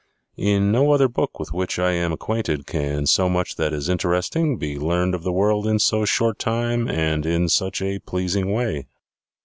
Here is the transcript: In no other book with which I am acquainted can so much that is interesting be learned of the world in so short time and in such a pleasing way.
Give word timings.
In 0.39 0.71
no 0.71 0.93
other 0.93 1.07
book 1.07 1.39
with 1.39 1.53
which 1.53 1.77
I 1.77 1.91
am 1.91 2.11
acquainted 2.11 2.65
can 2.65 3.05
so 3.05 3.29
much 3.29 3.57
that 3.57 3.71
is 3.71 3.87
interesting 3.87 4.57
be 4.57 4.79
learned 4.79 5.13
of 5.13 5.21
the 5.21 5.31
world 5.31 5.67
in 5.67 5.77
so 5.77 6.05
short 6.05 6.39
time 6.39 6.89
and 6.89 7.23
in 7.23 7.47
such 7.49 7.83
a 7.83 7.99
pleasing 7.99 8.51
way. 8.51 8.87